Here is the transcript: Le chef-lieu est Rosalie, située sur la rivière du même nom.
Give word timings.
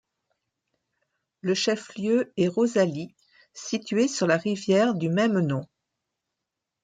Le 1.41 1.53
chef-lieu 1.53 2.33
est 2.35 2.47
Rosalie, 2.47 3.13
située 3.53 4.07
sur 4.07 4.25
la 4.25 4.37
rivière 4.37 4.95
du 4.95 5.09
même 5.09 5.37
nom. 5.41 5.67